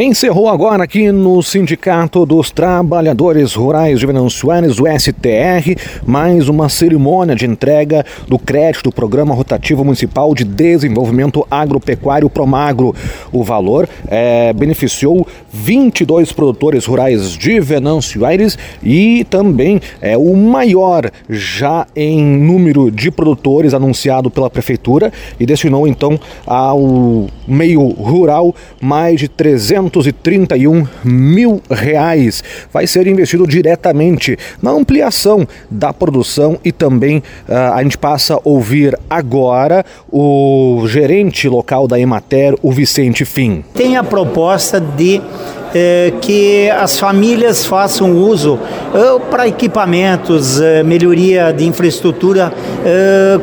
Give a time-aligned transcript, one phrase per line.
[0.00, 5.74] Encerrou agora aqui no Sindicato dos Trabalhadores Rurais de Venâncio Aires, o STR,
[6.06, 12.94] mais uma cerimônia de entrega do crédito do Programa Rotativo Municipal de Desenvolvimento Agropecuário Promagro.
[13.32, 21.10] O valor é, beneficiou 22 produtores rurais de Venâncio Aires e também é o maior
[21.28, 29.18] já em número de produtores anunciado pela Prefeitura e destinou então ao meio rural mais
[29.18, 32.42] de 300 231 mil reais
[32.72, 38.40] vai ser investido diretamente na ampliação da produção e também uh, a gente passa a
[38.44, 43.64] ouvir agora o gerente local da Emater, o Vicente Fim.
[43.74, 45.20] Tem a proposta de
[45.74, 48.58] eh, que as famílias façam uso
[48.94, 52.52] eh, para equipamentos, eh, melhoria de infraestrutura,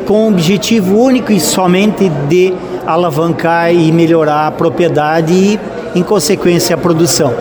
[0.06, 2.52] com o objetivo único e somente de
[2.84, 5.60] alavancar e melhorar a propriedade e
[5.96, 7.32] em consequência a produção.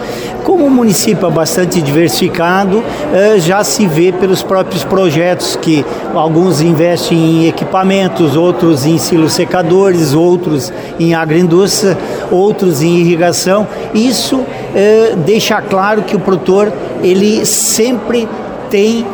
[0.44, 2.82] Como o município é bastante diversificado,
[3.13, 9.34] eh, já se vê pelos próprios projetos que alguns investem em equipamentos, outros em silos
[9.34, 11.98] secadores, outros em agroindústria,
[12.32, 13.68] outros em irrigação.
[13.94, 16.72] Isso eh, deixa claro que o produtor
[17.04, 18.27] ele sempre
[18.70, 19.05] tem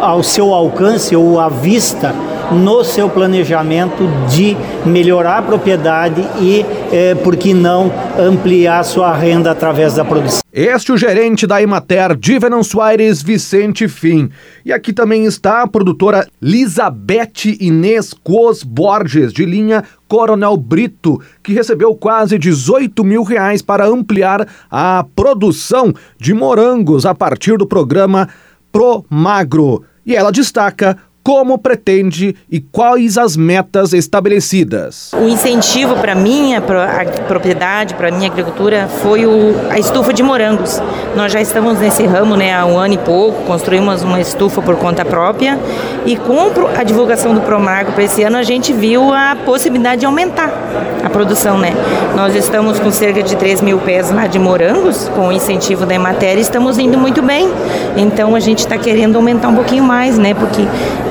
[0.00, 2.14] ao seu alcance ou à vista
[2.52, 9.50] no seu planejamento de melhorar a propriedade e, é, por que não, ampliar sua renda
[9.50, 10.40] através da produção.
[10.52, 14.30] Este é o gerente da Emater de Venâncio Aires, Vicente Fim.
[14.64, 21.52] E aqui também está a produtora Lisabeth Inês Cos Borges, de linha Coronel Brito, que
[21.52, 28.28] recebeu quase 18 mil reais para ampliar a produção de morangos a partir do programa
[28.72, 29.84] Pro Magro.
[30.04, 30.96] E ela destaca
[31.28, 35.10] como pretende e quais as metas estabelecidas.
[35.12, 36.58] O incentivo para minha
[37.26, 40.80] propriedade, para minha agricultura, foi o, a estufa de morangos.
[41.14, 44.76] Nós já estamos nesse ramo né, há um ano e pouco, construímos uma estufa por
[44.76, 45.60] conta própria
[46.06, 50.06] e com a divulgação do Promagro para esse ano a gente viu a possibilidade de
[50.06, 50.50] aumentar
[51.04, 51.58] a produção.
[51.58, 51.74] Né?
[52.16, 55.94] Nós estamos com cerca de 3 mil pés lá de morangos, com o incentivo da
[55.94, 57.50] Emater, estamos indo muito bem.
[57.98, 60.32] Então a gente está querendo aumentar um pouquinho mais, né?
[60.32, 60.62] porque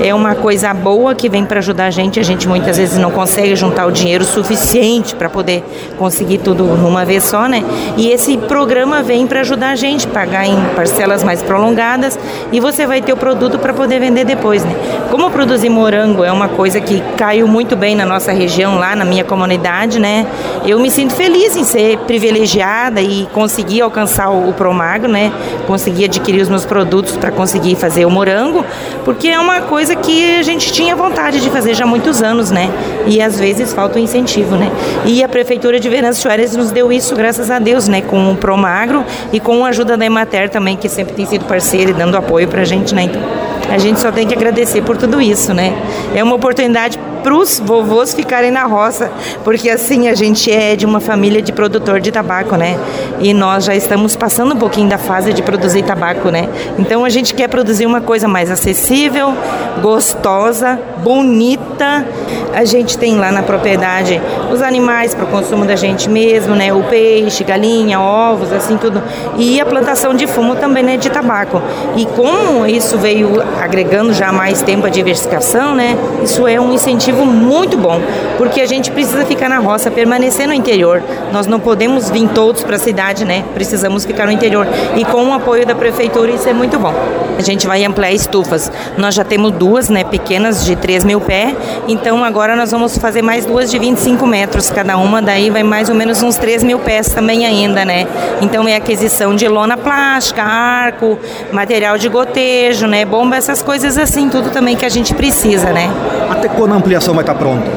[0.07, 2.19] é uma coisa boa que vem para ajudar a gente.
[2.19, 5.63] A gente muitas vezes não consegue juntar o dinheiro suficiente para poder
[5.97, 7.63] conseguir tudo numa vez só, né?
[7.97, 12.17] E esse programa vem para ajudar a gente, pagar em parcelas mais prolongadas
[12.51, 14.75] e você vai ter o produto para poder vender depois, né?
[15.11, 19.03] Como produzir morango é uma coisa que caiu muito bem na nossa região, lá na
[19.03, 20.25] minha comunidade, né?
[20.65, 25.31] Eu me sinto feliz em ser privilegiada e conseguir alcançar o, o Promagro, né?
[25.65, 28.65] Conseguir adquirir os meus produtos para conseguir fazer o morango,
[29.03, 32.51] porque é uma coisa que a gente tinha vontade de fazer já há muitos anos,
[32.51, 32.69] né?
[33.05, 34.71] E às vezes falta o um incentivo, né?
[35.05, 38.01] E a Prefeitura de Venâncio Soares nos deu isso, graças a Deus, né?
[38.01, 41.91] Com o Promagro e com a ajuda da Emater também, que sempre tem sido parceira
[41.91, 43.03] e dando apoio pra gente, né?
[43.03, 43.21] Então,
[43.69, 45.73] a gente só tem que agradecer por tudo isso, né?
[46.15, 49.11] É uma oportunidade para os vovôs ficarem na roça,
[49.43, 52.79] porque assim a gente é de uma família de produtor de tabaco, né?
[53.19, 56.47] E nós já estamos passando um pouquinho da fase de produzir tabaco, né?
[56.79, 59.33] Então a gente quer produzir uma coisa mais acessível,
[59.81, 62.05] gostosa, bonita.
[62.53, 66.73] A gente tem lá na propriedade os animais para o consumo da gente mesmo, né?
[66.73, 69.03] O peixe, galinha, ovos, assim tudo.
[69.37, 70.95] E a plantação de fumo também, né?
[70.95, 71.61] De tabaco.
[71.97, 75.97] E como isso veio agregando já mais tempo a diversificação, né?
[76.23, 77.99] Isso é um incentivo muito bom,
[78.37, 81.01] porque a gente precisa ficar na roça, permanecer no interior.
[81.31, 83.43] Nós não podemos vir todos para a cidade, né?
[83.53, 84.67] Precisamos ficar no interior.
[84.95, 86.93] E com o apoio da prefeitura isso é muito bom.
[87.37, 88.71] A gente vai ampliar estufas.
[88.97, 90.03] Nós já temos duas, né?
[90.03, 91.55] Pequenas de 3 mil pés.
[91.87, 95.21] Então agora nós vamos fazer mais duas de 25 metros cada uma.
[95.21, 98.07] Daí vai mais ou menos uns 3 mil pés também ainda, né?
[98.41, 101.19] Então é aquisição de lona plástica, arco,
[101.51, 103.05] material de gotejo, né?
[103.05, 105.89] Bomba, essas coisas assim, tudo também que a gente precisa, né?
[106.29, 107.67] Até quando a ampliação vai estar pronta?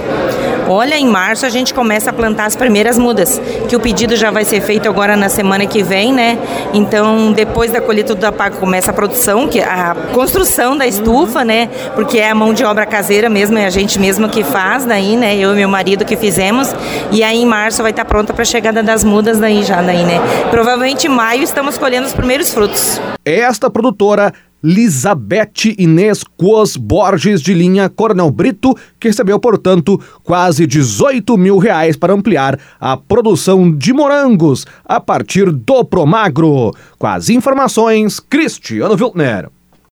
[0.69, 4.31] Olha, em março a gente começa a plantar as primeiras mudas, que o pedido já
[4.31, 6.39] vai ser feito agora na semana que vem, né?
[6.73, 11.69] Então, depois da colheita do apago começa a produção, que a construção da estufa, né?
[11.97, 15.17] Porque é a mão de obra caseira mesmo, é a gente mesmo que faz daí,
[15.17, 15.37] né?
[15.37, 16.73] Eu e meu marido que fizemos.
[17.11, 20.05] E aí em março vai estar pronta para a chegada das mudas daí já daí,
[20.05, 20.21] né?
[20.51, 23.01] Provavelmente em maio estamos colhendo os primeiros frutos.
[23.25, 31.37] Esta produtora Lisabeth Inês Quos Borges de linha Coronel Brito, que recebeu, portanto, quase 18
[31.37, 36.73] mil reais para ampliar a produção de morangos a partir do Promagro.
[36.99, 39.49] Com as informações, Cristiano Wiltner.